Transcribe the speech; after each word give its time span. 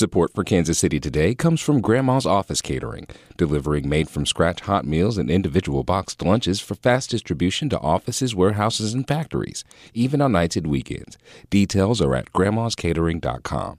Support 0.00 0.32
for 0.34 0.44
Kansas 0.44 0.78
City 0.78 0.98
Today 0.98 1.34
comes 1.34 1.60
from 1.60 1.82
Grandma's 1.82 2.24
Office 2.24 2.62
Catering, 2.62 3.06
delivering 3.36 3.86
made 3.86 4.08
from 4.08 4.24
scratch 4.24 4.62
hot 4.62 4.86
meals 4.86 5.18
and 5.18 5.30
individual 5.30 5.84
boxed 5.84 6.22
lunches 6.22 6.58
for 6.58 6.74
fast 6.74 7.10
distribution 7.10 7.68
to 7.68 7.78
offices, 7.80 8.34
warehouses, 8.34 8.94
and 8.94 9.06
factories, 9.06 9.62
even 9.92 10.22
on 10.22 10.32
nights 10.32 10.56
and 10.56 10.68
weekends. 10.68 11.18
Details 11.50 12.00
are 12.00 12.14
at 12.14 12.32
grandmascatering.com. 12.32 13.76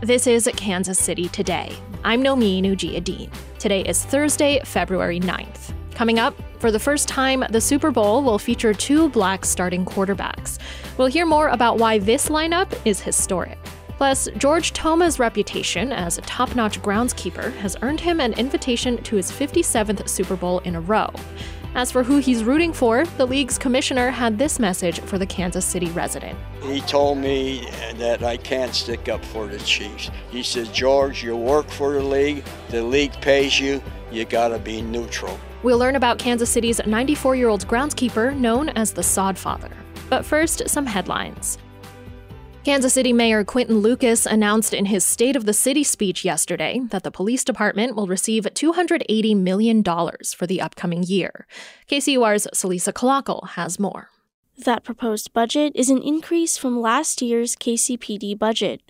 This 0.00 0.28
is 0.28 0.48
Kansas 0.56 1.00
City 1.00 1.28
Today. 1.30 1.74
I'm 2.04 2.22
Nomin 2.22 2.62
Ujiyediin. 2.62 3.32
Today 3.58 3.80
is 3.80 4.04
Thursday, 4.04 4.60
February 4.64 5.18
9th. 5.18 5.74
Coming 5.96 6.20
up, 6.20 6.36
for 6.60 6.70
the 6.70 6.78
first 6.78 7.08
time, 7.08 7.44
the 7.50 7.60
Super 7.60 7.90
Bowl 7.90 8.22
will 8.22 8.38
feature 8.38 8.72
two 8.72 9.08
black 9.08 9.44
starting 9.44 9.84
quarterbacks. 9.84 10.60
We'll 10.98 11.08
hear 11.08 11.26
more 11.26 11.48
about 11.48 11.78
why 11.78 11.98
this 11.98 12.28
lineup 12.28 12.72
is 12.84 13.00
historic. 13.00 13.58
Plus, 14.02 14.28
George 14.36 14.72
Toma's 14.72 15.20
reputation 15.20 15.92
as 15.92 16.18
a 16.18 16.22
top 16.22 16.56
notch 16.56 16.82
groundskeeper 16.82 17.54
has 17.58 17.76
earned 17.82 18.00
him 18.00 18.18
an 18.18 18.32
invitation 18.32 19.00
to 19.04 19.14
his 19.14 19.30
57th 19.30 20.08
Super 20.08 20.34
Bowl 20.34 20.58
in 20.64 20.74
a 20.74 20.80
row. 20.80 21.08
As 21.76 21.92
for 21.92 22.02
who 22.02 22.18
he's 22.18 22.42
rooting 22.42 22.72
for, 22.72 23.06
the 23.16 23.24
league's 23.24 23.58
commissioner 23.58 24.10
had 24.10 24.40
this 24.40 24.58
message 24.58 24.98
for 24.98 25.18
the 25.18 25.26
Kansas 25.26 25.64
City 25.64 25.86
resident. 25.90 26.36
He 26.64 26.80
told 26.80 27.18
me 27.18 27.64
that 27.94 28.24
I 28.24 28.38
can't 28.38 28.74
stick 28.74 29.08
up 29.08 29.24
for 29.26 29.46
the 29.46 29.60
Chiefs. 29.60 30.10
He 30.32 30.42
said, 30.42 30.74
George, 30.74 31.22
you 31.22 31.36
work 31.36 31.68
for 31.68 31.92
the 31.92 32.02
league, 32.02 32.42
the 32.70 32.82
league 32.82 33.12
pays 33.20 33.60
you, 33.60 33.80
you 34.10 34.24
gotta 34.24 34.58
be 34.58 34.82
neutral. 34.82 35.38
We'll 35.62 35.78
learn 35.78 35.94
about 35.94 36.18
Kansas 36.18 36.50
City's 36.50 36.84
94 36.84 37.36
year 37.36 37.46
old 37.46 37.68
groundskeeper 37.68 38.34
known 38.36 38.70
as 38.70 38.92
the 38.92 39.04
Sod 39.04 39.38
Father. 39.38 39.70
But 40.10 40.24
first, 40.24 40.68
some 40.68 40.86
headlines. 40.86 41.56
Kansas 42.64 42.94
City 42.94 43.12
Mayor 43.12 43.42
Quinton 43.42 43.78
Lucas 43.78 44.24
announced 44.24 44.72
in 44.72 44.84
his 44.84 45.04
State 45.04 45.34
of 45.34 45.46
the 45.46 45.52
City 45.52 45.82
speech 45.82 46.24
yesterday 46.24 46.80
that 46.90 47.02
the 47.02 47.10
police 47.10 47.42
department 47.42 47.96
will 47.96 48.06
receive 48.06 48.44
$280 48.44 49.36
million 49.36 49.82
for 49.82 50.46
the 50.46 50.60
upcoming 50.60 51.02
year. 51.02 51.48
KCUR's 51.90 52.46
Celisa 52.54 52.92
Calacal 52.92 53.48
has 53.50 53.80
more. 53.80 54.10
That 54.56 54.84
proposed 54.84 55.32
budget 55.32 55.72
is 55.74 55.90
an 55.90 56.02
increase 56.02 56.56
from 56.56 56.80
last 56.80 57.20
year's 57.20 57.56
KCPD 57.56 58.38
budget. 58.38 58.80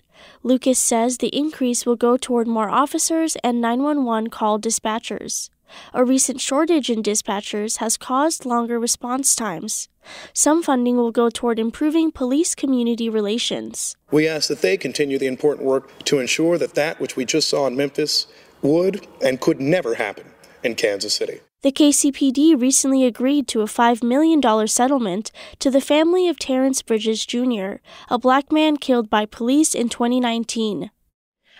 Lucas 0.43 0.77
says 0.77 1.17
the 1.17 1.35
increase 1.35 1.83
will 1.83 1.95
go 1.95 2.15
toward 2.15 2.47
more 2.47 2.69
officers 2.69 3.37
and 3.43 3.59
911 3.59 4.29
call 4.29 4.59
dispatchers. 4.59 5.49
A 5.93 6.03
recent 6.03 6.41
shortage 6.41 6.89
in 6.89 7.01
dispatchers 7.01 7.77
has 7.77 7.97
caused 7.97 8.45
longer 8.45 8.79
response 8.79 9.35
times. 9.35 9.89
Some 10.33 10.63
funding 10.63 10.97
will 10.97 11.11
go 11.11 11.29
toward 11.29 11.59
improving 11.59 12.11
police 12.11 12.55
community 12.55 13.09
relations. 13.09 13.95
We 14.11 14.27
ask 14.27 14.47
that 14.49 14.61
they 14.61 14.77
continue 14.77 15.17
the 15.17 15.27
important 15.27 15.65
work 15.65 16.03
to 16.05 16.19
ensure 16.19 16.57
that 16.57 16.75
that 16.75 16.99
which 16.99 17.15
we 17.15 17.25
just 17.25 17.49
saw 17.49 17.67
in 17.67 17.75
Memphis 17.75 18.27
would 18.61 19.07
and 19.21 19.39
could 19.39 19.59
never 19.59 19.95
happen 19.95 20.25
in 20.63 20.75
Kansas 20.75 21.15
City. 21.15 21.41
The 21.61 21.71
KCPD 21.71 22.59
recently 22.59 23.05
agreed 23.05 23.47
to 23.47 23.61
a 23.61 23.65
$5 23.65 24.03
million 24.03 24.67
settlement 24.67 25.31
to 25.59 25.71
the 25.71 25.79
family 25.79 26.27
of 26.27 26.37
Terrence 26.37 26.81
Bridges 26.81 27.25
Jr., 27.25 27.75
a 28.09 28.19
black 28.19 28.51
man 28.51 28.75
killed 28.75 29.09
by 29.09 29.25
police 29.25 29.73
in 29.73 29.87
2019. 29.87 30.91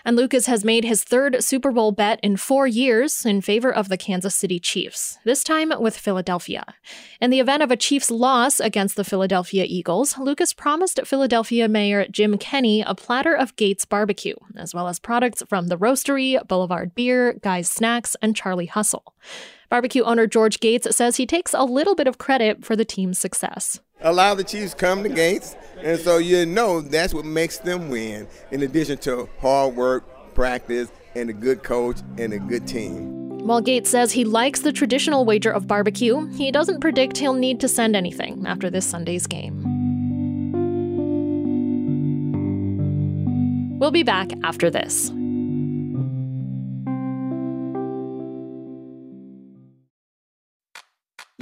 And 0.04 0.16
Lucas 0.16 0.46
has 0.46 0.64
made 0.64 0.84
his 0.84 1.02
third 1.02 1.42
Super 1.42 1.70
Bowl 1.70 1.90
bet 1.90 2.20
in 2.22 2.36
four 2.36 2.66
years 2.66 3.24
in 3.24 3.40
favor 3.40 3.72
of 3.72 3.88
the 3.88 3.96
Kansas 3.96 4.34
City 4.34 4.58
Chiefs, 4.58 5.18
this 5.24 5.42
time 5.42 5.72
with 5.78 5.96
Philadelphia. 5.96 6.74
In 7.20 7.30
the 7.30 7.40
event 7.40 7.62
of 7.62 7.70
a 7.70 7.76
Chiefs 7.76 8.10
loss 8.10 8.60
against 8.60 8.96
the 8.96 9.04
Philadelphia 9.04 9.64
Eagles, 9.66 10.18
Lucas 10.18 10.52
promised 10.52 11.00
Philadelphia 11.06 11.68
Mayor 11.68 12.06
Jim 12.08 12.36
Kenney 12.36 12.82
a 12.82 12.94
platter 12.94 13.34
of 13.34 13.56
Gates 13.56 13.86
barbecue, 13.86 14.36
as 14.56 14.74
well 14.74 14.88
as 14.88 14.98
products 14.98 15.42
from 15.48 15.68
the 15.68 15.78
Roasterie, 15.78 16.46
Boulevard 16.46 16.94
Beer, 16.94 17.38
Guy's 17.42 17.70
Snacks, 17.70 18.14
and 18.20 18.36
Charlie 18.36 18.66
Hustle. 18.66 19.14
Barbecue 19.70 20.02
owner 20.02 20.26
George 20.26 20.60
Gates 20.60 20.94
says 20.94 21.16
he 21.16 21.26
takes 21.26 21.54
a 21.54 21.64
little 21.64 21.94
bit 21.94 22.06
of 22.06 22.18
credit 22.18 22.64
for 22.64 22.76
the 22.76 22.84
team's 22.84 23.18
success. 23.18 23.80
A 24.00 24.12
lot 24.12 24.32
of 24.32 24.38
the 24.38 24.44
Chiefs 24.44 24.74
come 24.74 25.02
to 25.02 25.08
Gates, 25.08 25.56
and 25.78 25.98
so 25.98 26.18
you 26.18 26.44
know 26.44 26.80
that's 26.80 27.14
what 27.14 27.24
makes 27.24 27.58
them 27.58 27.88
win, 27.88 28.26
in 28.50 28.62
addition 28.62 28.98
to 28.98 29.28
hard 29.40 29.76
work, 29.76 30.34
practice, 30.34 30.90
and 31.14 31.30
a 31.30 31.32
good 31.32 31.62
coach 31.62 31.98
and 32.18 32.32
a 32.32 32.38
good 32.38 32.66
team. 32.66 33.38
While 33.46 33.60
Gates 33.60 33.90
says 33.90 34.12
he 34.12 34.24
likes 34.24 34.60
the 34.60 34.72
traditional 34.72 35.24
wager 35.24 35.50
of 35.50 35.66
barbecue, 35.66 36.26
he 36.32 36.50
doesn't 36.50 36.80
predict 36.80 37.18
he'll 37.18 37.34
need 37.34 37.60
to 37.60 37.68
send 37.68 37.94
anything 37.94 38.44
after 38.46 38.68
this 38.68 38.86
Sunday's 38.86 39.26
game. 39.26 39.62
We'll 43.78 43.90
be 43.90 44.02
back 44.02 44.30
after 44.42 44.70
this. 44.70 45.12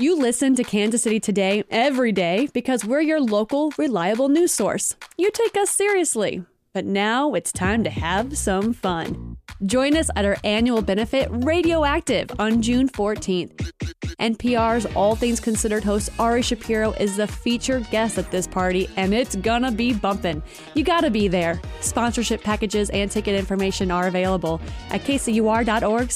You 0.02 0.18
listen 0.18 0.56
to 0.56 0.64
Kansas 0.64 1.04
City 1.04 1.20
Today 1.20 1.62
every 1.70 2.10
day 2.10 2.48
because 2.52 2.84
we're 2.84 3.02
your 3.02 3.20
local, 3.20 3.72
reliable 3.78 4.28
news 4.28 4.50
source. 4.50 4.96
You 5.16 5.30
take 5.30 5.56
us 5.56 5.70
seriously. 5.70 6.44
But 6.74 6.86
now 6.86 7.34
it's 7.34 7.52
time 7.52 7.84
to 7.84 7.90
have 7.90 8.36
some 8.36 8.72
fun. 8.72 9.36
Join 9.64 9.96
us 9.96 10.10
at 10.16 10.24
our 10.24 10.38
annual 10.42 10.82
benefit 10.82 11.28
Radioactive 11.30 12.32
on 12.40 12.62
June 12.62 12.88
14th. 12.88 13.52
NPR's 14.18 14.86
All 14.96 15.14
Things 15.14 15.38
Considered 15.38 15.84
host 15.84 16.10
Ari 16.18 16.42
Shapiro 16.42 16.90
is 16.94 17.16
the 17.16 17.28
featured 17.28 17.88
guest 17.90 18.18
at 18.18 18.28
this 18.32 18.48
party, 18.48 18.90
and 18.96 19.14
it's 19.14 19.36
gonna 19.36 19.70
be 19.70 19.92
bumpin'. 19.92 20.42
You 20.74 20.82
gotta 20.82 21.10
be 21.10 21.28
there. 21.28 21.60
Sponsorship 21.80 22.42
packages 22.42 22.90
and 22.90 23.08
ticket 23.08 23.36
information 23.36 23.92
are 23.92 24.08
available 24.08 24.60
at 24.90 25.02
kcur.org 25.02 26.10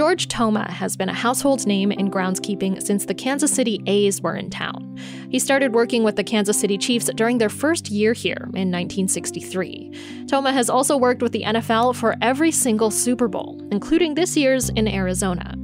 George 0.00 0.28
Toma 0.28 0.72
has 0.72 0.96
been 0.96 1.10
a 1.10 1.12
household 1.12 1.66
name 1.66 1.92
in 1.92 2.10
groundskeeping 2.10 2.82
since 2.82 3.04
the 3.04 3.12
Kansas 3.12 3.52
City 3.52 3.82
A's 3.84 4.22
were 4.22 4.34
in 4.34 4.48
town. 4.48 4.96
He 5.28 5.38
started 5.38 5.74
working 5.74 6.04
with 6.04 6.16
the 6.16 6.24
Kansas 6.24 6.58
City 6.58 6.78
Chiefs 6.78 7.10
during 7.16 7.36
their 7.36 7.50
first 7.50 7.90
year 7.90 8.14
here 8.14 8.44
in 8.54 8.72
1963. 8.72 10.24
Toma 10.26 10.54
has 10.54 10.70
also 10.70 10.96
worked 10.96 11.20
with 11.20 11.32
the 11.32 11.42
NFL 11.42 11.96
for 11.96 12.16
every 12.22 12.50
single 12.50 12.90
Super 12.90 13.28
Bowl, 13.28 13.60
including 13.70 14.14
this 14.14 14.38
year's 14.38 14.70
in 14.70 14.88
Arizona. 14.88 15.54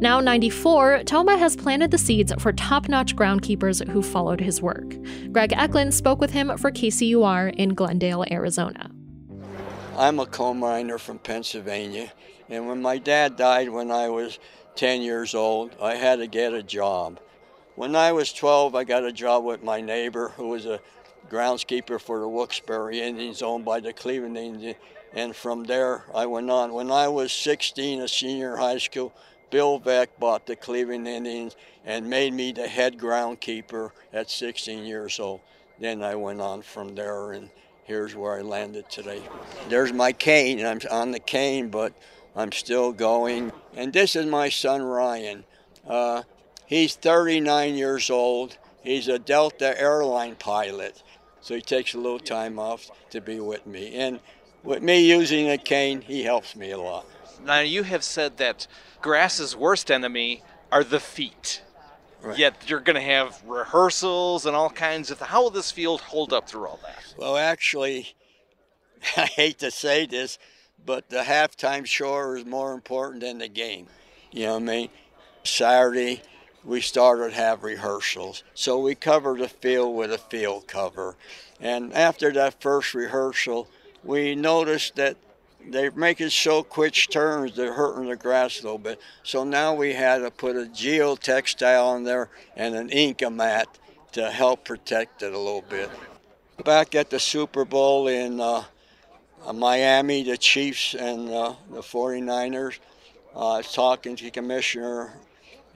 Now 0.00 0.18
94, 0.18 1.04
Toma 1.04 1.38
has 1.38 1.54
planted 1.54 1.92
the 1.92 1.98
seeds 1.98 2.32
for 2.40 2.52
top 2.52 2.88
notch 2.88 3.14
groundkeepers 3.14 3.88
who 3.88 4.02
followed 4.02 4.40
his 4.40 4.60
work. 4.60 4.96
Greg 5.30 5.50
Echlin 5.50 5.92
spoke 5.92 6.20
with 6.20 6.32
him 6.32 6.58
for 6.58 6.72
KCUR 6.72 7.54
in 7.54 7.72
Glendale, 7.72 8.24
Arizona. 8.32 8.90
I'm 9.98 10.20
a 10.20 10.26
coal 10.26 10.52
miner 10.52 10.98
from 10.98 11.18
Pennsylvania, 11.18 12.12
and 12.50 12.68
when 12.68 12.82
my 12.82 12.98
dad 12.98 13.36
died 13.36 13.70
when 13.70 13.90
I 13.90 14.10
was 14.10 14.38
10 14.74 15.00
years 15.00 15.34
old, 15.34 15.74
I 15.80 15.94
had 15.94 16.16
to 16.16 16.26
get 16.26 16.52
a 16.52 16.62
job. 16.62 17.18
When 17.76 17.96
I 17.96 18.12
was 18.12 18.30
12, 18.34 18.74
I 18.74 18.84
got 18.84 19.04
a 19.04 19.12
job 19.12 19.44
with 19.44 19.62
my 19.62 19.80
neighbor 19.80 20.34
who 20.36 20.48
was 20.48 20.66
a 20.66 20.80
groundskeeper 21.30 21.98
for 21.98 22.20
the 22.20 22.28
Wilkes-Barre 22.28 23.00
Indians 23.00 23.40
owned 23.40 23.64
by 23.64 23.80
the 23.80 23.94
Cleveland 23.94 24.36
Indians. 24.36 24.76
And 25.14 25.34
from 25.34 25.64
there, 25.64 26.04
I 26.14 26.26
went 26.26 26.50
on. 26.50 26.74
When 26.74 26.90
I 26.90 27.08
was 27.08 27.32
16, 27.32 28.02
a 28.02 28.08
senior 28.08 28.56
high 28.56 28.76
school, 28.76 29.14
Bill 29.50 29.80
Veeck 29.80 30.08
bought 30.18 30.46
the 30.46 30.56
Cleveland 30.56 31.08
Indians 31.08 31.56
and 31.86 32.10
made 32.10 32.34
me 32.34 32.52
the 32.52 32.68
head 32.68 32.98
groundkeeper 32.98 33.92
at 34.12 34.28
16 34.28 34.84
years 34.84 35.18
old. 35.18 35.40
Then 35.80 36.02
I 36.02 36.16
went 36.16 36.42
on 36.42 36.60
from 36.60 36.94
there 36.94 37.32
and 37.32 37.48
here's 37.86 38.14
where 38.16 38.36
I 38.36 38.42
landed 38.42 38.90
today. 38.90 39.22
There's 39.68 39.92
my 39.92 40.12
cane, 40.12 40.58
and 40.58 40.68
I'm 40.68 40.80
on 40.90 41.12
the 41.12 41.20
cane, 41.20 41.68
but 41.68 41.92
I'm 42.34 42.52
still 42.52 42.92
going. 42.92 43.52
And 43.74 43.92
this 43.92 44.16
is 44.16 44.26
my 44.26 44.48
son 44.48 44.82
Ryan. 44.82 45.44
Uh, 45.86 46.22
he's 46.66 46.96
39 46.96 47.74
years 47.74 48.10
old. 48.10 48.58
He's 48.82 49.08
a 49.08 49.18
Delta 49.18 49.80
airline 49.80 50.34
pilot, 50.36 51.02
so 51.40 51.54
he 51.54 51.62
takes 51.62 51.94
a 51.94 51.98
little 51.98 52.18
time 52.18 52.58
off 52.58 52.90
to 53.10 53.20
be 53.20 53.40
with 53.40 53.66
me. 53.66 53.94
And 53.94 54.20
with 54.62 54.82
me 54.82 55.08
using 55.08 55.48
a 55.48 55.58
cane, 55.58 56.00
he 56.00 56.24
helps 56.24 56.56
me 56.56 56.72
a 56.72 56.78
lot. 56.78 57.06
Now, 57.44 57.60
you 57.60 57.84
have 57.84 58.02
said 58.02 58.38
that 58.38 58.66
grass's 59.00 59.54
worst 59.54 59.90
enemy 59.90 60.42
are 60.72 60.82
the 60.82 61.00
feet. 61.00 61.62
Right. 62.26 62.38
Yet 62.38 62.68
you're 62.68 62.80
going 62.80 62.96
to 62.96 63.00
have 63.00 63.40
rehearsals 63.46 64.46
and 64.46 64.56
all 64.56 64.70
kinds 64.70 65.12
of. 65.12 65.20
How 65.20 65.42
will 65.42 65.50
this 65.50 65.70
field 65.70 66.00
hold 66.00 66.32
up 66.32 66.48
through 66.48 66.66
all 66.66 66.80
that? 66.82 67.14
Well, 67.16 67.36
actually, 67.36 68.14
I 69.16 69.26
hate 69.26 69.60
to 69.60 69.70
say 69.70 70.06
this, 70.06 70.38
but 70.84 71.08
the 71.08 71.22
halftime 71.22 71.86
show 71.86 72.32
is 72.32 72.44
more 72.44 72.74
important 72.74 73.20
than 73.20 73.38
the 73.38 73.48
game. 73.48 73.86
You 74.32 74.46
know 74.46 74.54
what 74.54 74.62
I 74.62 74.66
mean? 74.66 74.88
Saturday, 75.44 76.22
we 76.64 76.80
started 76.80 77.30
to 77.30 77.36
have 77.36 77.62
rehearsals. 77.62 78.42
So 78.54 78.80
we 78.80 78.96
covered 78.96 79.38
the 79.38 79.48
field 79.48 79.94
with 79.94 80.12
a 80.12 80.18
field 80.18 80.66
cover. 80.66 81.16
And 81.60 81.92
after 81.92 82.32
that 82.32 82.60
first 82.60 82.92
rehearsal, 82.92 83.68
we 84.02 84.34
noticed 84.34 84.96
that 84.96 85.16
they're 85.70 85.90
making 85.92 86.30
so 86.30 86.62
quick 86.62 86.94
turns 87.10 87.56
they're 87.56 87.72
hurting 87.72 88.08
the 88.08 88.16
grass 88.16 88.60
a 88.60 88.62
little 88.62 88.78
bit. 88.78 89.00
So 89.22 89.44
now 89.44 89.74
we 89.74 89.92
had 89.92 90.18
to 90.18 90.30
put 90.30 90.56
a 90.56 90.60
geotextile 90.60 91.84
on 91.84 92.04
there 92.04 92.30
and 92.56 92.74
an 92.74 92.90
Enkamat 92.90 93.66
to 94.12 94.30
help 94.30 94.64
protect 94.64 95.22
it 95.22 95.32
a 95.32 95.38
little 95.38 95.64
bit. 95.68 95.90
Back 96.64 96.94
at 96.94 97.10
the 97.10 97.20
Super 97.20 97.64
Bowl 97.64 98.08
in 98.08 98.40
uh, 98.40 98.64
Miami, 99.54 100.22
the 100.22 100.36
Chiefs 100.36 100.94
and 100.94 101.28
uh, 101.28 101.54
the 101.70 101.80
49ers, 101.80 102.78
uh, 103.34 103.54
I 103.54 103.56
was 103.58 103.72
talking 103.72 104.16
to 104.16 104.24
the 104.24 104.30
commissioner, 104.30 105.12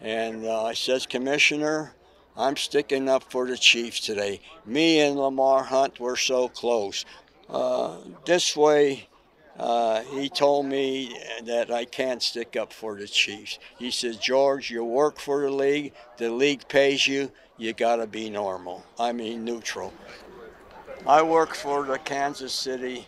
and 0.00 0.46
uh, 0.46 0.64
I 0.64 0.72
says, 0.72 1.04
Commissioner, 1.04 1.92
I'm 2.34 2.56
sticking 2.56 3.06
up 3.06 3.30
for 3.30 3.46
the 3.46 3.58
Chiefs 3.58 4.00
today. 4.00 4.40
Me 4.64 5.00
and 5.00 5.16
Lamar 5.16 5.62
Hunt 5.62 6.00
were 6.00 6.16
so 6.16 6.48
close. 6.48 7.04
Uh, 7.50 7.98
this 8.24 8.56
way, 8.56 9.09
uh, 9.58 10.02
he 10.02 10.28
told 10.28 10.66
me 10.66 11.16
that 11.44 11.70
I 11.70 11.84
can't 11.84 12.22
stick 12.22 12.56
up 12.56 12.72
for 12.72 12.96
the 12.96 13.06
Chiefs. 13.06 13.58
He 13.78 13.90
says, 13.90 14.16
George, 14.16 14.70
you 14.70 14.84
work 14.84 15.18
for 15.18 15.42
the 15.42 15.50
league, 15.50 15.92
the 16.16 16.30
league 16.30 16.66
pays 16.68 17.06
you, 17.06 17.30
you 17.58 17.72
got 17.72 17.96
to 17.96 18.06
be 18.06 18.30
normal. 18.30 18.84
I 18.98 19.12
mean, 19.12 19.44
neutral. 19.44 19.92
I 21.06 21.22
work 21.22 21.54
for 21.54 21.84
the 21.84 21.98
Kansas 21.98 22.52
City 22.52 23.06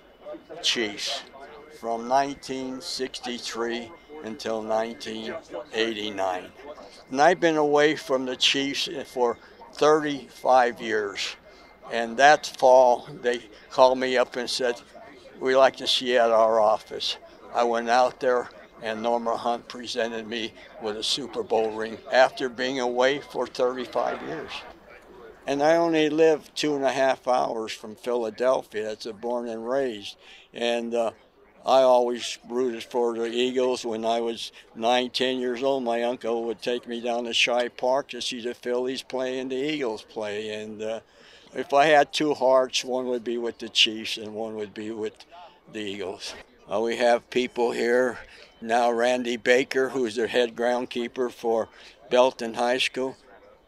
Chiefs 0.63 1.23
from 1.81 2.09
1963 2.09 3.91
until 4.25 4.63
1989. 4.63 6.45
And 7.11 7.21
I've 7.21 7.41
been 7.41 7.57
away 7.57 7.97
from 7.97 8.25
the 8.25 8.37
Chiefs 8.37 8.89
for 9.07 9.37
35 9.75 10.81
years. 10.81 11.37
And 11.91 12.17
that 12.17 12.47
fall, 12.59 13.09
they 13.21 13.41
called 13.71 13.99
me 13.99 14.17
up 14.17 14.37
and 14.37 14.49
said, 14.49 14.81
we 15.43 15.57
like 15.57 15.75
to 15.77 15.89
see 15.89 16.17
at 16.17 16.31
our 16.31 16.61
office. 16.61 17.17
I 17.53 17.65
went 17.65 17.91
out 17.91 18.21
there, 18.21 18.49
and 18.81 19.03
Norma 19.03 19.37
Hunt 19.37 19.67
presented 19.69 20.29
me 20.29 20.53
with 20.81 20.97
a 20.97 21.03
Super 21.03 21.43
Bowl 21.43 21.73
ring 21.73 21.99
after 22.13 22.49
being 22.49 22.79
away 22.79 23.19
for 23.19 23.49
35 23.49 24.23
years. 24.23 24.53
And 25.45 25.61
I 25.61 25.75
only 25.75 26.09
live 26.09 26.55
two 26.55 26.77
and 26.77 26.85
a 26.85 26.93
half 26.93 27.27
hours 27.27 27.73
from 27.73 27.97
Philadelphia. 27.97 28.85
That's 28.85 29.07
a 29.07 29.13
born 29.13 29.49
and 29.49 29.69
raised. 29.69 30.17
And 30.55 30.95
uh, 30.95 31.11
I 31.67 31.83
always 31.83 32.39
rooted 32.49 32.85
for 32.85 33.15
the 33.15 33.27
Eagles. 33.27 33.85
When 33.85 34.05
I 34.05 34.21
was 34.21 34.53
nine, 34.77 35.11
ten 35.11 35.39
years 35.39 35.65
old, 35.65 35.83
my 35.83 36.05
uncle 36.05 36.45
would 36.45 36.63
take 36.63 36.87
me 36.87 37.01
down 37.01 37.25
to 37.25 37.31
Shibe 37.31 37.77
Park 37.77 38.11
to 38.11 38.23
see 38.23 38.41
the 38.41 38.55
Phillies 38.55 39.03
play 39.03 39.41
and 39.41 39.51
the 39.51 39.57
Eagles 39.57 40.03
play. 40.03 40.51
And 40.51 40.81
uh, 40.81 41.01
if 41.55 41.73
I 41.73 41.87
had 41.87 42.13
two 42.13 42.35
hearts, 42.35 42.85
one 42.85 43.07
would 43.07 43.25
be 43.25 43.39
with 43.39 43.59
the 43.59 43.69
Chiefs 43.69 44.17
and 44.17 44.35
one 44.35 44.57
would 44.57 44.75
be 44.75 44.91
with 44.91 45.25
the 45.73 45.81
Eagles. 45.81 46.35
Uh, 46.73 46.81
we 46.81 46.97
have 46.97 47.29
people 47.31 47.73
here 47.73 48.19
now. 48.61 48.91
Randy 48.91 49.37
Baker, 49.37 49.91
who's 49.91 50.17
the 50.17 50.29
head 50.29 50.57
groundkeeper 50.57 51.31
for 51.31 51.69
Belton 52.11 52.55
High 52.55 52.79
School. 52.79 53.17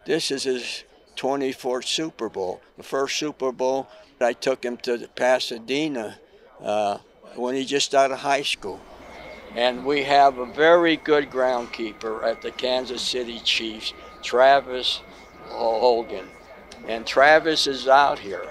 This 0.07 0.31
is 0.31 0.45
his 0.45 0.85
24th 1.17 1.85
Super 1.85 2.29
Bowl. 2.29 2.61
The 2.77 2.83
first 2.83 3.17
Super 3.17 3.53
Bowl, 3.53 3.89
I 4.21 4.33
took 4.33 4.65
him 4.65 4.77
to 4.79 5.09
Pasadena 5.15 6.19
uh, 6.63 6.99
when 7.37 7.55
he 7.55 7.65
just 7.65 7.95
out 7.95 8.11
of 8.11 8.19
high 8.19 8.43
school. 8.43 8.81
And 9.55 9.85
we 9.85 10.03
have 10.05 10.39
a 10.39 10.47
very 10.47 10.97
good 10.97 11.31
groundkeeper 11.31 12.25
at 12.25 12.43
the 12.43 12.51
Kansas 12.51 13.03
City 13.03 13.41
Chiefs, 13.41 13.93
Travis 14.23 15.01
Hogan. 15.47 16.27
And 16.87 17.07
Travis 17.07 17.67
is 17.67 17.89
out 17.89 18.19
here. 18.19 18.47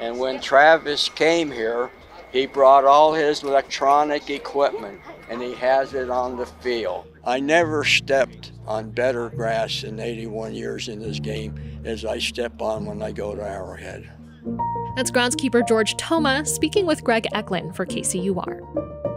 And 0.00 0.18
when 0.18 0.40
Travis 0.40 1.08
came 1.08 1.50
here, 1.50 1.90
he 2.30 2.46
brought 2.46 2.84
all 2.84 3.14
his 3.14 3.42
electronic 3.42 4.30
equipment 4.30 5.00
and 5.30 5.42
he 5.42 5.54
has 5.54 5.94
it 5.94 6.10
on 6.10 6.36
the 6.36 6.46
field. 6.46 7.06
I 7.24 7.40
never 7.40 7.84
stepped 7.84 8.52
on 8.66 8.90
better 8.90 9.30
grass 9.30 9.82
in 9.82 10.00
81 10.00 10.54
years 10.54 10.88
in 10.88 11.00
this 11.00 11.20
game 11.20 11.80
as 11.84 12.04
I 12.04 12.18
step 12.18 12.60
on 12.60 12.86
when 12.86 13.02
I 13.02 13.12
go 13.12 13.34
to 13.34 13.42
Arrowhead. 13.42 14.10
That's 14.96 15.10
groundskeeper 15.10 15.66
George 15.66 15.96
Toma 15.96 16.44
speaking 16.46 16.86
with 16.86 17.04
Greg 17.04 17.26
Echlin 17.34 17.74
for 17.74 17.86
KCUR. 17.86 19.07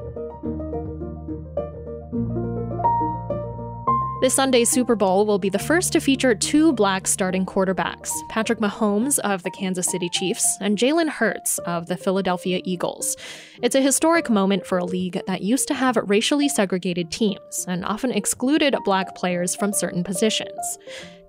This 4.22 4.36
Sunday's 4.36 4.70
Super 4.70 4.96
Bowl 4.96 5.26
will 5.26 5.40
be 5.40 5.50
the 5.50 5.58
first 5.58 5.94
to 5.94 6.00
feature 6.00 6.36
two 6.36 6.74
black 6.74 7.08
starting 7.08 7.44
quarterbacks 7.44 8.12
Patrick 8.30 8.60
Mahomes 8.60 9.18
of 9.18 9.42
the 9.42 9.50
Kansas 9.50 9.88
City 9.88 10.10
Chiefs 10.10 10.60
and 10.62 10.78
Jalen 10.78 11.10
Hurts 11.10 11.58
of 11.66 11.88
the 11.88 11.98
Philadelphia 11.98 12.62
Eagles. 12.64 13.18
It's 13.64 13.74
a 13.74 13.82
historic 13.82 14.30
moment 14.30 14.68
for 14.68 14.78
a 14.78 14.86
league 14.86 15.20
that 15.26 15.42
used 15.42 15.68
to 15.70 15.74
have 15.74 15.96
racially 15.96 16.48
segregated 16.50 17.10
teams 17.10 17.66
and 17.68 17.84
often 17.84 18.12
excluded 18.12 18.76
black 18.86 19.16
players 19.16 19.56
from 19.56 19.74
certain 19.74 20.04
positions. 20.04 20.78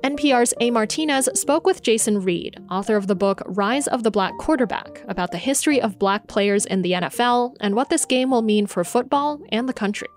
NPR's 0.04 0.52
A. 0.60 0.70
Martinez 0.70 1.30
spoke 1.32 1.64
with 1.64 1.82
Jason 1.82 2.22
Reid, 2.22 2.58
author 2.70 2.96
of 2.96 3.06
the 3.06 3.16
book 3.16 3.40
Rise 3.46 3.86
of 3.86 4.02
the 4.02 4.10
Black 4.10 4.36
Quarterback, 4.36 5.02
about 5.08 5.30
the 5.30 5.38
history 5.38 5.80
of 5.80 5.98
black 5.98 6.26
players 6.26 6.66
in 6.66 6.82
the 6.82 6.92
NFL 6.92 7.56
and 7.58 7.74
what 7.74 7.88
this 7.88 8.04
game 8.04 8.30
will 8.30 8.42
mean 8.42 8.66
for 8.66 8.84
football 8.84 9.40
and 9.48 9.66
the 9.66 9.72
country. 9.72 10.08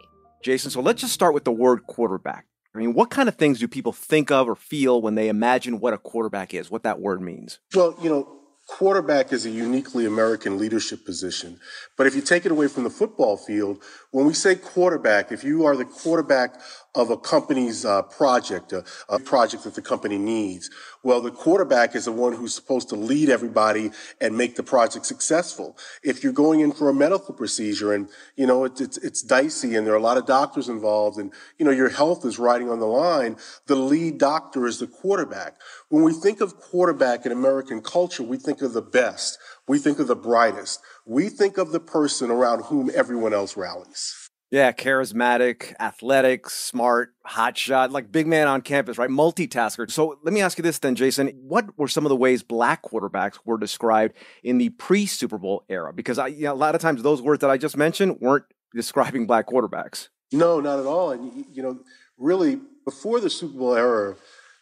Jason, 0.44 0.72
so 0.72 0.82
let's 0.82 1.00
just 1.00 1.14
start 1.14 1.34
with 1.34 1.46
the 1.46 1.54
word 1.54 1.88
quarterback. 1.88 2.46
I 2.76 2.78
mean, 2.78 2.94
what 2.94 3.10
kind 3.10 3.30
of 3.30 3.36
things 3.36 3.60
do 3.60 3.68
people 3.68 3.94
think 3.94 4.32
of 4.32 4.50
or 4.50 4.56
feel 4.56 5.02
when 5.02 5.16
they 5.16 5.30
imagine 5.30 5.80
what 5.80 5.94
a 5.94 5.98
quarterback 5.98 6.54
is, 6.54 6.70
what 6.70 6.84
that 6.84 7.00
word 7.00 7.22
means? 7.22 7.60
Well, 7.74 7.96
you 8.02 8.10
know, 8.10 8.28
quarterback 8.68 9.32
is 9.32 9.46
a 9.46 9.50
uniquely 9.50 10.06
American 10.06 10.58
leadership 10.58 11.06
position. 11.06 11.60
But 11.98 12.08
if 12.08 12.16
you 12.16 12.22
take 12.22 12.46
it 12.46 12.52
away 12.52 12.68
from 12.68 12.84
the 12.84 12.90
football 12.90 13.38
field, 13.38 13.82
when 14.12 14.26
we 14.26 14.34
say 14.34 14.56
quarterback, 14.56 15.32
if 15.32 15.44
you 15.44 15.66
are 15.66 15.78
the 15.78 15.86
quarterback 15.86 16.60
of 16.96 17.10
a 17.10 17.18
company's 17.18 17.86
uh, 17.86 18.02
project, 18.04 18.72
a, 18.72 18.84
a, 19.10 19.20
project 19.20 19.64
that 19.66 19.76
the 19.76 19.82
company 19.82 20.18
needs. 20.18 20.70
Well, 21.04 21.22
the 21.22 21.32
quarterback 21.32 21.96
is 21.96 22.06
the 22.06 22.12
one 22.12 22.34
who's 22.34 22.54
supposed 22.54 22.90
to 22.90 22.96
lead 22.96 23.30
everybody 23.30 23.92
and 24.22 24.38
make 24.38 24.56
the 24.56 24.64
project 24.64 25.06
successful. 25.06 25.78
If 26.04 26.24
you're 26.24 26.34
going 26.34 26.62
in 26.62 26.72
for 26.72 26.90
a 26.90 26.94
medical 26.94 27.34
procedure 27.34 27.94
and, 27.94 28.08
you 28.36 28.48
know, 28.48 28.64
it's, 28.64 28.80
it's, 28.80 28.98
it's 28.98 29.22
dicey 29.22 29.76
and 29.76 29.86
there 29.86 29.94
are 29.94 29.98
a 29.98 30.02
lot 30.02 30.18
of 30.18 30.26
doctors 30.26 30.70
involved 30.70 31.18
and, 31.18 31.32
you 31.60 31.66
know, 31.66 31.72
your 31.72 31.90
health 31.90 32.26
is 32.26 32.40
riding 32.40 32.70
on 32.70 32.80
the 32.80 32.88
line, 32.88 33.36
the 33.68 33.76
lead 33.76 34.18
doctor 34.18 34.66
is 34.66 34.80
the 34.80 34.88
quarterback. 34.88 35.56
When 35.90 36.04
we 36.04 36.14
think 36.14 36.42
of 36.42 36.58
quarterback 36.58 37.26
in 37.26 37.32
American 37.32 37.82
culture, 37.82 38.24
we 38.24 38.38
think 38.38 38.62
of 38.62 38.74
the 38.74 38.82
best. 38.82 39.38
We 39.68 39.80
think 39.80 40.00
of 40.00 40.08
the 40.08 40.16
brightest. 40.16 40.82
We 41.06 41.30
think 41.30 41.58
of 41.58 41.72
the 41.72 41.80
person 41.80 42.32
around 42.32 42.64
whom 42.66 42.90
everyone 42.94 43.34
else 43.34 43.58
rallies. 43.58 44.25
Yeah, 44.56 44.72
charismatic, 44.72 45.74
athletic, 45.82 46.50
smart, 46.50 47.14
hotshot, 47.28 47.92
like 47.92 48.10
big 48.10 48.26
man 48.26 48.48
on 48.48 48.62
campus, 48.62 48.98
right? 48.98 49.10
Multitasker. 49.10 49.92
So 49.92 50.18
let 50.24 50.34
me 50.34 50.40
ask 50.40 50.58
you 50.58 50.62
this 50.62 50.80
then, 50.80 50.96
Jason. 50.96 51.28
What 51.42 51.78
were 51.78 51.90
some 51.90 52.06
of 52.06 52.10
the 52.10 52.16
ways 52.16 52.42
black 52.42 52.82
quarterbacks 52.82 53.38
were 53.44 53.58
described 53.58 54.16
in 54.46 54.58
the 54.58 54.70
pre 54.70 55.08
Super 55.08 55.38
Bowl 55.38 55.66
era? 55.68 55.92
Because 55.92 56.18
I, 56.18 56.28
you 56.28 56.44
know, 56.44 56.54
a 56.54 56.56
lot 56.56 56.74
of 56.74 56.80
times 56.80 57.04
those 57.04 57.22
words 57.22 57.42
that 57.42 57.50
I 57.50 57.58
just 57.58 57.76
mentioned 57.76 58.22
weren't 58.22 58.46
describing 58.74 59.28
black 59.28 59.48
quarterbacks. 59.48 60.08
No, 60.32 60.62
not 60.62 60.80
at 60.80 60.86
all. 60.86 61.12
And, 61.12 61.46
you 61.52 61.62
know, 61.62 61.82
really, 62.18 62.62
before 62.86 63.20
the 63.20 63.30
Super 63.30 63.58
Bowl 63.58 63.76
era, 63.76 64.16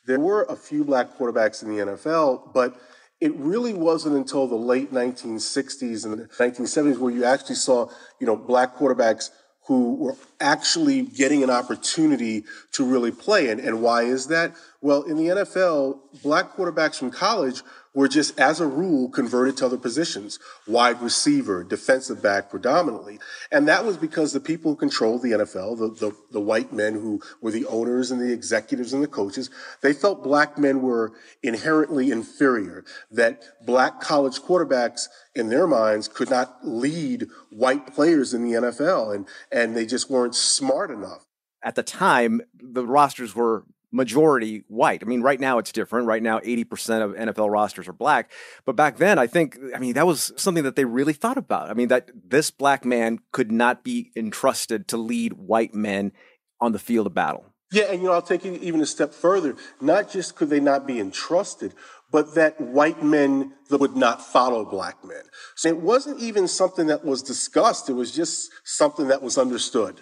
there 0.07 0.19
were 0.19 0.45
a 0.45 0.55
few 0.55 0.83
black 0.83 1.15
quarterbacks 1.15 1.61
in 1.61 1.69
the 1.69 1.85
NFL, 1.85 2.51
but 2.51 2.75
it 3.21 3.31
really 3.35 3.75
wasn't 3.75 4.15
until 4.15 4.47
the 4.47 4.55
late 4.55 4.91
1960s 4.91 6.03
and 6.03 6.13
the 6.17 6.27
1970s 6.29 6.97
where 6.97 7.13
you 7.13 7.25
actually 7.25 7.55
saw, 7.55 7.87
you 8.19 8.25
know, 8.25 8.35
black 8.35 8.75
quarterbacks 8.75 9.29
who 9.65 9.95
were 9.95 10.15
actually 10.41 11.03
getting 11.03 11.43
an 11.43 11.49
opportunity 11.49 12.43
to 12.73 12.83
really 12.85 13.11
play. 13.11 13.49
And, 13.49 13.61
and 13.61 13.81
why 13.81 14.03
is 14.03 14.27
that? 14.27 14.55
Well, 14.81 15.03
in 15.03 15.15
the 15.17 15.27
NFL, 15.27 15.99
black 16.21 16.53
quarterbacks 16.53 16.97
from 16.97 17.11
college 17.11 17.61
were 17.93 18.07
just, 18.07 18.37
as 18.39 18.59
a 18.59 18.67
rule, 18.67 19.09
converted 19.09 19.57
to 19.57 19.65
other 19.65 19.77
positions, 19.77 20.39
wide 20.67 21.01
receiver, 21.01 21.63
defensive 21.63 22.21
back 22.21 22.49
predominantly. 22.49 23.19
And 23.51 23.67
that 23.67 23.85
was 23.85 23.97
because 23.97 24.33
the 24.33 24.39
people 24.39 24.71
who 24.71 24.77
controlled 24.77 25.21
the 25.21 25.31
NFL, 25.31 25.77
the, 25.77 26.07
the, 26.07 26.15
the 26.31 26.41
white 26.41 26.73
men 26.73 26.93
who 26.93 27.21
were 27.41 27.51
the 27.51 27.65
owners 27.67 28.09
and 28.09 28.19
the 28.19 28.33
executives 28.33 28.93
and 28.93 29.03
the 29.03 29.07
coaches, 29.07 29.49
they 29.81 29.93
felt 29.93 30.23
black 30.23 30.57
men 30.57 30.81
were 30.81 31.13
inherently 31.43 32.09
inferior, 32.11 32.83
that 33.11 33.43
black 33.65 34.01
college 34.01 34.39
quarterbacks 34.39 35.07
in 35.35 35.49
their 35.49 35.67
minds 35.67 36.07
could 36.07 36.29
not 36.29 36.57
lead 36.63 37.27
white 37.51 37.93
players 37.93 38.33
in 38.33 38.43
the 38.43 38.53
NFL 38.53 39.13
and, 39.13 39.27
and 39.51 39.75
they 39.75 39.85
just 39.85 40.09
weren't 40.09 40.35
smart 40.35 40.89
enough. 40.89 41.25
At 41.61 41.75
the 41.75 41.83
time, 41.83 42.41
the 42.59 42.85
rosters 42.85 43.35
were 43.35 43.63
majority 43.93 44.63
white. 44.67 45.01
I 45.01 45.05
mean, 45.05 45.21
right 45.21 45.39
now 45.39 45.59
it's 45.59 45.71
different. 45.71 46.07
Right 46.07 46.21
now, 46.21 46.39
80% 46.39 47.03
of 47.03 47.11
NFL 47.11 47.49
rosters 47.49 47.87
are 47.87 47.93
black. 47.93 48.31
But 48.65 48.75
back 48.75 48.97
then, 48.97 49.19
I 49.19 49.27
think, 49.27 49.57
I 49.73 49.79
mean, 49.79 49.93
that 49.93 50.07
was 50.07 50.33
something 50.35 50.63
that 50.63 50.75
they 50.75 50.83
really 50.83 51.13
thought 51.13 51.37
about. 51.37 51.69
I 51.69 51.73
mean, 51.73 51.87
that 51.89 52.09
this 52.13 52.51
black 52.51 52.83
man 52.83 53.19
could 53.31 53.51
not 53.51 53.83
be 53.83 54.11
entrusted 54.15 54.87
to 54.89 54.97
lead 54.97 55.33
white 55.33 55.73
men 55.73 56.11
on 56.59 56.71
the 56.71 56.79
field 56.79 57.07
of 57.07 57.13
battle. 57.13 57.45
Yeah, 57.71 57.85
and 57.85 58.01
you 58.01 58.07
know, 58.07 58.13
I'll 58.13 58.21
take 58.21 58.45
it 58.45 58.61
even 58.61 58.81
a 58.81 58.85
step 58.85 59.13
further. 59.13 59.55
Not 59.81 60.09
just 60.09 60.35
could 60.35 60.49
they 60.49 60.59
not 60.59 60.85
be 60.85 60.99
entrusted, 60.99 61.73
but 62.11 62.35
that 62.35 62.61
white 62.61 63.03
men 63.03 63.53
would 63.71 63.95
not 63.95 64.23
follow 64.23 64.63
black 64.63 65.03
men. 65.03 65.23
So 65.55 65.69
it 65.69 65.77
wasn't 65.77 66.19
even 66.19 66.47
something 66.47 66.87
that 66.87 67.03
was 67.03 67.23
discussed, 67.23 67.89
it 67.89 67.93
was 67.93 68.11
just 68.11 68.51
something 68.63 69.07
that 69.07 69.23
was 69.23 69.37
understood. 69.37 70.01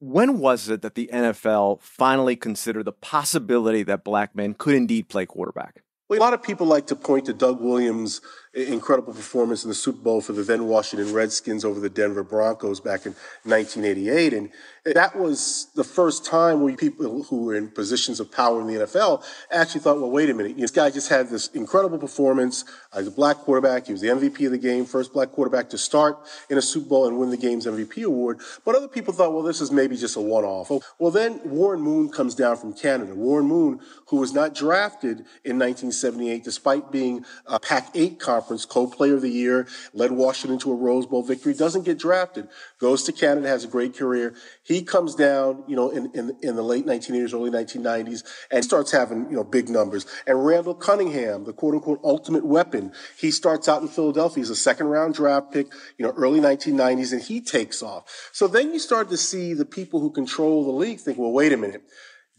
When 0.00 0.38
was 0.38 0.70
it 0.70 0.80
that 0.80 0.94
the 0.94 1.10
NFL 1.12 1.82
finally 1.82 2.34
considered 2.34 2.86
the 2.86 2.92
possibility 2.92 3.82
that 3.82 4.02
black 4.02 4.34
men 4.34 4.54
could 4.54 4.74
indeed 4.74 5.10
play 5.10 5.26
quarterback? 5.26 5.82
Well, 6.08 6.18
a 6.18 6.20
lot 6.20 6.32
of 6.32 6.42
people 6.42 6.66
like 6.66 6.86
to 6.86 6.96
point 6.96 7.26
to 7.26 7.34
Doug 7.34 7.60
Williams' 7.60 8.22
incredible 8.52 9.12
performance 9.12 9.62
in 9.62 9.68
the 9.68 9.74
Super 9.74 10.00
Bowl 10.00 10.20
for 10.20 10.32
the 10.32 10.42
then 10.42 10.66
Washington 10.66 11.14
Redskins 11.14 11.64
over 11.64 11.78
the 11.78 11.88
Denver 11.88 12.24
Broncos 12.24 12.80
back 12.80 13.06
in 13.06 13.14
1988. 13.44 14.32
And 14.32 14.50
that 14.84 15.16
was 15.16 15.68
the 15.76 15.84
first 15.84 16.24
time 16.24 16.60
where 16.60 16.74
people 16.74 17.22
who 17.24 17.44
were 17.44 17.54
in 17.54 17.68
positions 17.68 18.18
of 18.18 18.32
power 18.32 18.60
in 18.60 18.66
the 18.66 18.86
NFL 18.86 19.24
actually 19.52 19.82
thought, 19.82 20.00
well, 20.00 20.10
wait 20.10 20.30
a 20.30 20.34
minute. 20.34 20.56
This 20.56 20.72
guy 20.72 20.90
just 20.90 21.08
had 21.08 21.28
this 21.28 21.46
incredible 21.48 21.98
performance 21.98 22.64
uh, 22.92 22.98
as 22.98 23.06
a 23.06 23.10
black 23.12 23.36
quarterback. 23.36 23.86
He 23.86 23.92
was 23.92 24.00
the 24.00 24.08
MVP 24.08 24.46
of 24.46 24.52
the 24.52 24.58
game, 24.58 24.84
first 24.84 25.12
black 25.12 25.30
quarterback 25.30 25.70
to 25.70 25.78
start 25.78 26.18
in 26.48 26.58
a 26.58 26.62
Super 26.62 26.88
Bowl 26.88 27.06
and 27.06 27.18
win 27.20 27.30
the 27.30 27.36
game's 27.36 27.66
MVP 27.66 28.02
award. 28.04 28.40
But 28.64 28.74
other 28.74 28.88
people 28.88 29.14
thought, 29.14 29.32
well, 29.32 29.44
this 29.44 29.60
is 29.60 29.70
maybe 29.70 29.96
just 29.96 30.16
a 30.16 30.20
one 30.20 30.44
off. 30.44 30.72
Oh, 30.72 30.82
well, 30.98 31.12
then 31.12 31.40
Warren 31.44 31.80
Moon 31.80 32.08
comes 32.08 32.34
down 32.34 32.56
from 32.56 32.72
Canada. 32.72 33.14
Warren 33.14 33.46
Moon, 33.46 33.80
who 34.06 34.16
was 34.16 34.32
not 34.32 34.54
drafted 34.56 35.18
in 35.44 35.58
1978, 35.58 36.42
despite 36.42 36.90
being 36.90 37.24
a 37.46 37.60
Pac 37.60 37.90
8 37.94 38.18
conference 38.18 38.39
co 38.40 38.86
player 38.86 39.14
of 39.14 39.22
the 39.22 39.30
year, 39.30 39.66
led 39.92 40.12
Washington 40.12 40.58
to 40.60 40.72
a 40.72 40.74
Rose 40.74 41.06
Bowl 41.06 41.22
victory, 41.22 41.54
doesn't 41.54 41.84
get 41.84 41.98
drafted, 41.98 42.48
goes 42.78 43.02
to 43.04 43.12
Canada, 43.12 43.48
has 43.48 43.64
a 43.64 43.68
great 43.68 43.96
career. 43.96 44.34
He 44.62 44.82
comes 44.82 45.14
down, 45.14 45.64
you 45.66 45.76
know, 45.76 45.90
in, 45.90 46.10
in, 46.14 46.36
in 46.42 46.56
the 46.56 46.62
late 46.62 46.86
1980s, 46.86 47.34
early 47.34 47.50
1990s, 47.50 48.24
and 48.50 48.64
starts 48.64 48.90
having, 48.90 49.26
you 49.30 49.36
know, 49.36 49.44
big 49.44 49.68
numbers. 49.68 50.06
And 50.26 50.44
Randall 50.44 50.74
Cunningham, 50.74 51.44
the 51.44 51.52
quote 51.52 51.74
unquote 51.74 52.00
ultimate 52.04 52.44
weapon, 52.44 52.92
he 53.18 53.30
starts 53.30 53.68
out 53.68 53.82
in 53.82 53.88
Philadelphia. 53.88 54.42
He's 54.42 54.50
a 54.50 54.56
second 54.56 54.86
round 54.86 55.14
draft 55.14 55.52
pick, 55.52 55.66
you 55.98 56.06
know, 56.06 56.12
early 56.12 56.40
1990s, 56.40 57.12
and 57.12 57.22
he 57.22 57.40
takes 57.40 57.82
off. 57.82 58.30
So 58.32 58.46
then 58.46 58.72
you 58.72 58.78
start 58.78 59.10
to 59.10 59.16
see 59.16 59.54
the 59.54 59.64
people 59.64 60.00
who 60.00 60.10
control 60.10 60.64
the 60.64 60.70
league 60.72 61.00
think, 61.00 61.18
well, 61.18 61.32
wait 61.32 61.52
a 61.52 61.56
minute. 61.56 61.82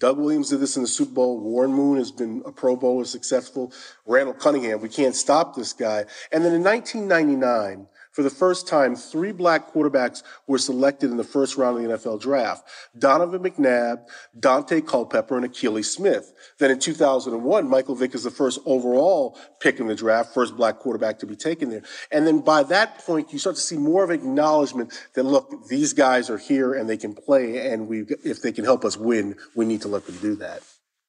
Doug 0.01 0.17
Williams 0.17 0.49
did 0.49 0.59
this 0.59 0.77
in 0.77 0.81
the 0.81 0.87
Super 0.87 1.13
Bowl. 1.13 1.39
Warren 1.39 1.71
Moon 1.71 1.99
has 1.99 2.11
been 2.11 2.41
a 2.43 2.51
Pro 2.51 2.75
Bowler, 2.75 3.05
successful. 3.05 3.71
Randall 4.07 4.33
Cunningham, 4.33 4.81
we 4.81 4.89
can't 4.89 5.15
stop 5.15 5.55
this 5.55 5.73
guy. 5.73 6.05
And 6.31 6.43
then 6.43 6.53
in 6.53 6.63
1999, 6.63 7.87
for 8.11 8.23
the 8.23 8.29
first 8.29 8.67
time, 8.67 8.95
three 8.95 9.31
black 9.31 9.71
quarterbacks 9.71 10.21
were 10.45 10.57
selected 10.57 11.11
in 11.11 11.17
the 11.17 11.23
first 11.23 11.55
round 11.55 11.77
of 11.77 11.83
the 11.83 11.97
NFL 11.97 12.21
draft. 12.21 12.67
Donovan 12.97 13.41
McNabb, 13.41 14.05
Daunte 14.37 14.85
Culpepper, 14.85 15.37
and 15.37 15.45
Akili 15.45 15.85
Smith. 15.85 16.33
Then 16.59 16.71
in 16.71 16.79
2001, 16.79 17.69
Michael 17.69 17.95
Vick 17.95 18.13
is 18.13 18.23
the 18.23 18.31
first 18.31 18.59
overall 18.65 19.37
pick 19.61 19.79
in 19.79 19.87
the 19.87 19.95
draft, 19.95 20.33
first 20.33 20.57
black 20.57 20.79
quarterback 20.79 21.19
to 21.19 21.25
be 21.25 21.37
taken 21.37 21.69
there. 21.69 21.83
And 22.11 22.27
then 22.27 22.41
by 22.41 22.63
that 22.63 22.99
point, 22.99 23.31
you 23.31 23.39
start 23.39 23.55
to 23.55 23.61
see 23.61 23.77
more 23.77 24.03
of 24.03 24.11
acknowledgement 24.11 24.91
that, 25.13 25.23
look, 25.23 25.67
these 25.69 25.93
guys 25.93 26.29
are 26.29 26.37
here 26.37 26.73
and 26.73 26.89
they 26.89 26.97
can 26.97 27.13
play, 27.13 27.71
and 27.71 27.87
we, 27.87 28.01
if 28.25 28.41
they 28.41 28.51
can 28.51 28.65
help 28.65 28.83
us 28.83 28.97
win, 28.97 29.35
we 29.55 29.65
need 29.65 29.81
to 29.83 29.87
let 29.87 30.05
them 30.05 30.17
do 30.17 30.35
that. 30.35 30.61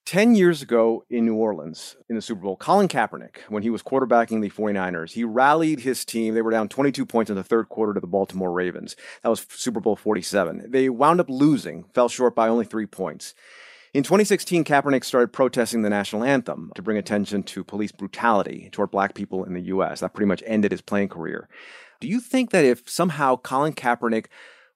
10 0.04 0.34
years 0.34 0.62
ago 0.62 1.04
in 1.08 1.24
New 1.24 1.36
Orleans 1.36 1.96
in 2.08 2.16
the 2.16 2.22
Super 2.22 2.42
Bowl, 2.42 2.56
Colin 2.56 2.88
Kaepernick, 2.88 3.36
when 3.48 3.62
he 3.62 3.70
was 3.70 3.82
quarterbacking 3.82 4.40
the 4.40 4.50
49ers, 4.50 5.12
he 5.12 5.22
rallied 5.22 5.80
his 5.80 6.04
team. 6.04 6.34
They 6.34 6.42
were 6.42 6.50
down 6.50 6.68
22 6.68 7.06
points 7.06 7.30
in 7.30 7.36
the 7.36 7.44
third 7.44 7.68
quarter 7.68 7.94
to 7.94 8.00
the 8.00 8.06
Baltimore 8.06 8.50
Ravens. 8.50 8.96
That 9.22 9.28
was 9.28 9.46
Super 9.48 9.80
Bowl 9.80 9.94
47. 9.94 10.66
They 10.68 10.88
wound 10.88 11.20
up 11.20 11.30
losing, 11.30 11.84
fell 11.94 12.08
short 12.08 12.34
by 12.34 12.48
only 12.48 12.64
three 12.64 12.86
points. 12.86 13.34
In 13.94 14.02
2016, 14.02 14.64
Kaepernick 14.64 15.04
started 15.04 15.32
protesting 15.32 15.82
the 15.82 15.90
national 15.90 16.24
anthem 16.24 16.72
to 16.74 16.82
bring 16.82 16.96
attention 16.96 17.42
to 17.44 17.62
police 17.62 17.92
brutality 17.92 18.70
toward 18.72 18.90
black 18.90 19.14
people 19.14 19.44
in 19.44 19.52
the 19.52 19.60
U.S. 19.62 20.00
That 20.00 20.14
pretty 20.14 20.28
much 20.28 20.42
ended 20.46 20.72
his 20.72 20.80
playing 20.80 21.10
career. 21.10 21.48
Do 22.00 22.08
you 22.08 22.18
think 22.18 22.50
that 22.50 22.64
if 22.64 22.88
somehow 22.88 23.36
Colin 23.36 23.74
Kaepernick 23.74 24.26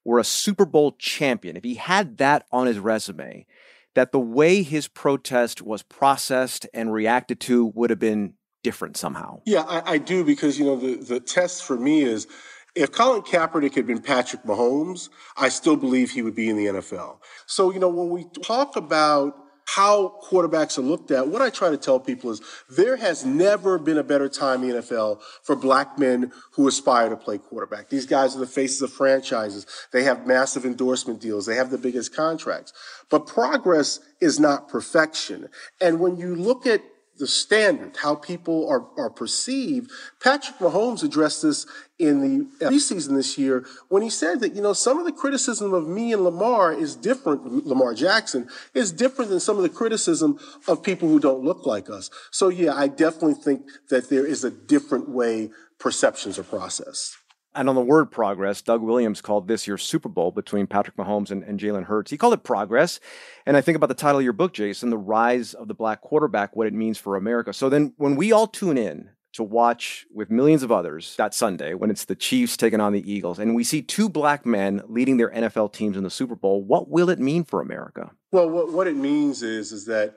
were 0.05 0.19
a 0.19 0.23
Super 0.23 0.65
Bowl 0.65 0.93
champion, 0.99 1.57
if 1.57 1.63
he 1.63 1.75
had 1.75 2.17
that 2.17 2.45
on 2.51 2.67
his 2.67 2.79
resume, 2.79 3.47
that 3.97 4.11
the 4.11 4.19
way 4.19 4.61
his 4.61 4.87
protest 4.87 5.59
was 5.59 5.81
processed 5.81 6.67
and 6.71 6.93
reacted 6.93 7.39
to 7.39 7.65
would 7.73 7.89
have 7.89 7.97
been 7.97 8.31
different 8.61 8.95
somehow. 8.95 9.41
Yeah, 9.43 9.63
I, 9.63 9.93
I 9.93 9.97
do 9.97 10.23
because, 10.23 10.59
you 10.59 10.65
know, 10.65 10.75
the, 10.75 10.97
the 10.97 11.19
test 11.19 11.63
for 11.63 11.75
me 11.75 12.03
is 12.03 12.27
if 12.75 12.91
Colin 12.91 13.23
Kaepernick 13.23 13.73
had 13.73 13.87
been 13.87 13.99
Patrick 13.99 14.43
Mahomes, 14.43 15.09
I 15.35 15.49
still 15.49 15.75
believe 15.75 16.11
he 16.11 16.21
would 16.21 16.35
be 16.35 16.47
in 16.47 16.57
the 16.57 16.65
NFL. 16.67 17.17
So, 17.47 17.73
you 17.73 17.79
know, 17.79 17.89
when 17.89 18.09
we 18.09 18.25
talk 18.43 18.75
about 18.75 19.33
how 19.67 20.15
quarterbacks 20.23 20.77
are 20.77 20.81
looked 20.81 21.11
at, 21.11 21.27
what 21.27 21.41
I 21.41 21.49
try 21.49 21.69
to 21.69 21.77
tell 21.77 21.99
people 21.99 22.31
is 22.31 22.41
there 22.69 22.95
has 22.95 23.25
never 23.25 23.77
been 23.77 23.97
a 23.97 24.03
better 24.03 24.29
time 24.29 24.63
in 24.63 24.69
the 24.69 24.75
NFL 24.77 25.21
for 25.43 25.57
black 25.57 25.99
men 25.99 26.31
who 26.53 26.69
aspire 26.69 27.09
to 27.09 27.17
play 27.17 27.37
quarterback. 27.37 27.89
These 27.89 28.05
guys 28.05 28.33
are 28.33 28.39
the 28.39 28.47
faces 28.47 28.81
of 28.81 28.93
franchises. 28.93 29.65
They 29.91 30.03
have 30.03 30.25
massive 30.25 30.63
endorsement 30.63 31.19
deals. 31.19 31.45
They 31.45 31.55
have 31.55 31.69
the 31.69 31.77
biggest 31.77 32.15
contracts. 32.15 32.71
But 33.09 33.27
progress 33.27 33.99
is 34.21 34.39
not 34.39 34.69
perfection. 34.69 35.49
And 35.81 35.99
when 35.99 36.15
you 36.15 36.33
look 36.33 36.65
at 36.65 36.81
the 37.17 37.27
standard, 37.27 37.97
how 37.97 38.15
people 38.15 38.67
are, 38.69 38.85
are 38.97 39.09
perceived. 39.09 39.91
Patrick 40.21 40.57
Mahomes 40.59 41.03
addressed 41.03 41.41
this 41.41 41.65
in 41.99 42.21
the 42.21 42.65
preseason 42.65 43.15
this 43.15 43.37
year 43.37 43.65
when 43.89 44.03
he 44.03 44.09
said 44.09 44.39
that, 44.41 44.53
you 44.53 44.61
know, 44.61 44.73
some 44.73 44.99
of 44.99 45.05
the 45.05 45.11
criticism 45.11 45.73
of 45.73 45.87
me 45.87 46.13
and 46.13 46.23
Lamar 46.23 46.73
is 46.73 46.95
different, 46.95 47.65
Lamar 47.65 47.93
Jackson, 47.93 48.47
is 48.73 48.91
different 48.91 49.31
than 49.31 49.39
some 49.39 49.57
of 49.57 49.63
the 49.63 49.69
criticism 49.69 50.39
of 50.67 50.83
people 50.83 51.07
who 51.07 51.19
don't 51.19 51.43
look 51.43 51.65
like 51.65 51.89
us. 51.89 52.09
So, 52.31 52.49
yeah, 52.49 52.73
I 52.73 52.87
definitely 52.87 53.35
think 53.35 53.63
that 53.89 54.09
there 54.09 54.25
is 54.25 54.43
a 54.43 54.51
different 54.51 55.09
way 55.09 55.49
perceptions 55.79 56.37
are 56.37 56.43
processed. 56.43 57.17
And 57.57 57.67
on 57.69 57.75
the 57.75 57.81
word 57.81 58.11
progress, 58.11 58.61
Doug 58.61 58.83
Williams 58.83 59.19
called 59.19 59.47
this 59.47 59.65
year's 59.65 59.81
Super 59.81 60.09
Bowl 60.09 60.29
between 60.29 60.67
Patrick 60.67 60.95
Mahomes 60.95 61.31
and, 61.31 61.43
and 61.43 61.59
Jalen 61.59 61.85
Hurts. 61.85 62.11
He 62.11 62.17
called 62.17 62.35
it 62.35 62.43
progress. 62.43 62.99
And 63.47 63.57
I 63.57 63.61
think 63.61 63.75
about 63.75 63.87
the 63.87 63.95
title 63.95 64.19
of 64.19 64.23
your 64.23 64.33
book, 64.33 64.53
Jason, 64.53 64.91
The 64.91 64.97
Rise 64.97 65.55
of 65.55 65.67
the 65.67 65.73
Black 65.73 66.01
Quarterback, 66.01 66.55
what 66.55 66.67
it 66.67 66.73
means 66.73 66.99
for 66.99 67.15
America. 67.15 67.51
So 67.53 67.67
then 67.67 67.93
when 67.97 68.15
we 68.15 68.31
all 68.31 68.45
tune 68.45 68.77
in 68.77 69.09
to 69.33 69.41
watch 69.41 70.05
with 70.13 70.29
millions 70.29 70.61
of 70.61 70.71
others 70.71 71.15
that 71.17 71.33
Sunday 71.33 71.73
when 71.73 71.89
it's 71.89 72.05
the 72.05 72.15
Chiefs 72.15 72.57
taking 72.57 72.79
on 72.79 72.93
the 72.93 73.11
Eagles, 73.11 73.39
and 73.39 73.55
we 73.55 73.63
see 73.63 73.81
two 73.81 74.07
black 74.07 74.45
men 74.45 74.83
leading 74.87 75.17
their 75.17 75.31
NFL 75.31 75.73
teams 75.73 75.97
in 75.97 76.03
the 76.03 76.11
Super 76.11 76.35
Bowl, 76.35 76.63
what 76.63 76.89
will 76.89 77.09
it 77.09 77.19
mean 77.19 77.43
for 77.43 77.59
America? 77.59 78.11
Well, 78.31 78.47
what, 78.49 78.71
what 78.71 78.87
it 78.87 78.95
means 78.95 79.41
is, 79.41 79.71
is 79.71 79.85
that 79.85 80.13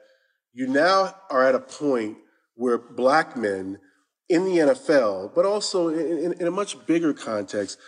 you 0.53 0.67
now 0.67 1.15
are 1.31 1.43
at 1.43 1.55
a 1.55 1.61
point 1.61 2.19
where 2.55 2.77
black 2.77 3.35
men– 3.35 3.79
in 4.31 4.45
the 4.45 4.59
NFL, 4.59 5.35
but 5.35 5.45
also 5.45 5.89
in, 5.89 6.33
in, 6.35 6.47
a 6.47 6.53
much 6.53 6.87
bigger 6.87 7.13
context, 7.13 7.79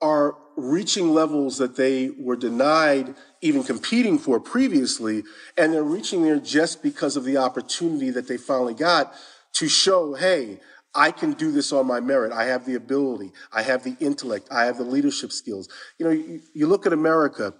are 0.00 0.36
reaching 0.56 1.12
levels 1.12 1.58
that 1.58 1.76
they 1.76 2.10
were 2.16 2.36
denied 2.36 3.14
even 3.42 3.64
competing 3.64 4.16
for 4.16 4.38
previously. 4.38 5.24
And 5.58 5.72
they're 5.74 5.82
reaching 5.82 6.22
there 6.22 6.38
just 6.38 6.80
because 6.82 7.16
of 7.16 7.24
the 7.24 7.36
opportunity 7.36 8.10
that 8.10 8.28
they 8.28 8.36
finally 8.36 8.72
got 8.72 9.12
to 9.54 9.68
show, 9.68 10.14
hey, 10.14 10.60
I 10.94 11.10
can 11.10 11.32
do 11.32 11.50
this 11.50 11.72
on 11.72 11.86
my 11.86 11.98
merit. 11.98 12.32
I 12.32 12.44
have 12.44 12.64
the 12.66 12.76
ability. 12.76 13.32
I 13.52 13.62
have 13.62 13.82
the 13.82 13.96
intellect. 13.98 14.46
I 14.50 14.66
have 14.66 14.78
the 14.78 14.84
leadership 14.84 15.32
skills. 15.32 15.68
You 15.98 16.06
know, 16.06 16.12
you, 16.12 16.40
you 16.54 16.66
look 16.68 16.86
at 16.86 16.92
America. 16.92 17.52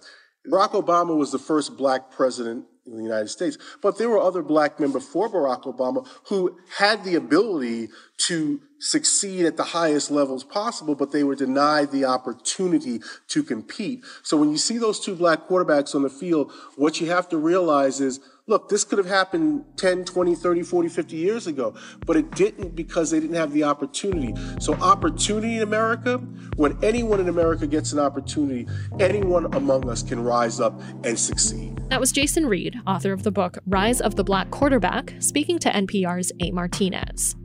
Barack 0.49 0.71
Obama 0.71 1.17
was 1.17 1.33
the 1.33 1.39
first 1.39 1.75
black 1.77 2.11
president 2.11 2.65
in 2.85 2.97
the 2.97 3.03
United 3.03 3.29
States. 3.29 3.57
But 3.81 3.97
there 3.97 4.09
were 4.09 4.19
other 4.19 4.41
black 4.41 4.79
men 4.79 4.91
before 4.91 5.29
Barack 5.29 5.63
Obama 5.63 6.07
who 6.25 6.57
had 6.77 7.03
the 7.03 7.15
ability 7.15 7.89
to 8.27 8.61
succeed 8.79 9.45
at 9.45 9.57
the 9.57 9.63
highest 9.63 10.09
levels 10.09 10.43
possible, 10.43 10.95
but 10.95 11.11
they 11.11 11.23
were 11.23 11.35
denied 11.35 11.91
the 11.91 12.05
opportunity 12.05 12.99
to 13.27 13.43
compete. 13.43 14.03
So 14.23 14.37
when 14.37 14.49
you 14.49 14.57
see 14.57 14.77
those 14.77 14.99
two 14.99 15.15
black 15.15 15.47
quarterbacks 15.47 15.93
on 15.93 16.01
the 16.01 16.09
field, 16.09 16.51
what 16.75 16.99
you 16.99 17.07
have 17.11 17.29
to 17.29 17.37
realize 17.37 18.01
is 18.01 18.19
Look, 18.51 18.67
this 18.67 18.83
could 18.83 18.97
have 18.97 19.07
happened 19.07 19.63
10, 19.77 20.03
20, 20.03 20.35
30, 20.35 20.63
40, 20.63 20.89
50 20.89 21.15
years 21.15 21.47
ago, 21.47 21.73
but 22.05 22.17
it 22.17 22.31
didn't 22.31 22.75
because 22.75 23.09
they 23.09 23.21
didn't 23.21 23.37
have 23.37 23.53
the 23.53 23.63
opportunity. 23.63 24.33
So, 24.59 24.73
opportunity 24.73 25.55
in 25.55 25.63
America, 25.63 26.17
when 26.57 26.77
anyone 26.83 27.21
in 27.21 27.29
America 27.29 27.65
gets 27.65 27.93
an 27.93 27.99
opportunity, 27.99 28.67
anyone 28.99 29.45
among 29.55 29.89
us 29.89 30.03
can 30.03 30.21
rise 30.21 30.59
up 30.59 30.81
and 31.05 31.17
succeed. 31.17 31.81
That 31.87 32.01
was 32.01 32.11
Jason 32.11 32.45
Reid, 32.45 32.77
author 32.85 33.13
of 33.13 33.23
the 33.23 33.31
book 33.31 33.57
Rise 33.65 34.01
of 34.01 34.17
the 34.17 34.23
Black 34.25 34.51
Quarterback, 34.51 35.13
speaking 35.19 35.57
to 35.59 35.69
NPR's 35.69 36.33
A. 36.41 36.51
Martinez. 36.51 37.37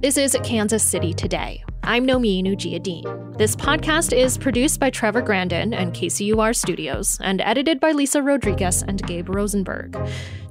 This 0.00 0.16
is 0.16 0.36
Kansas 0.42 0.82
City 0.82 1.14
Today. 1.14 1.62
I'm 1.84 2.06
Nomin 2.06 2.44
Ujiyediin. 2.46 3.38
This 3.38 3.56
podcast 3.56 4.16
is 4.16 4.38
produced 4.38 4.78
by 4.78 4.88
Trevor 4.90 5.20
Grandin 5.20 5.74
and 5.74 5.92
KCUR 5.92 6.54
Studios 6.54 7.18
and 7.20 7.40
edited 7.40 7.80
by 7.80 7.90
Lisa 7.90 8.22
Rodriguez 8.22 8.82
and 8.82 9.04
Gabe 9.04 9.28
Rosenberg. 9.28 9.98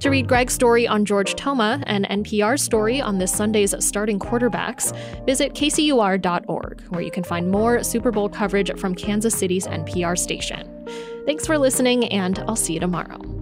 To 0.00 0.10
read 0.10 0.28
Greg's 0.28 0.52
story 0.52 0.86
on 0.86 1.06
George 1.06 1.34
Toma 1.34 1.82
and 1.86 2.04
NPR's 2.06 2.62
story 2.62 3.00
on 3.00 3.16
this 3.16 3.32
Sunday's 3.32 3.74
starting 3.82 4.18
quarterbacks, 4.18 4.94
visit 5.24 5.54
kcur.org, 5.54 6.82
where 6.90 7.02
you 7.02 7.10
can 7.10 7.24
find 7.24 7.50
more 7.50 7.82
Super 7.82 8.10
Bowl 8.10 8.28
coverage 8.28 8.70
from 8.78 8.94
Kansas 8.94 9.34
City's 9.34 9.66
NPR 9.66 10.18
station. 10.18 10.68
Thanks 11.24 11.46
for 11.46 11.56
listening, 11.56 12.04
and 12.12 12.40
I'll 12.40 12.56
see 12.56 12.74
you 12.74 12.80
tomorrow. 12.80 13.41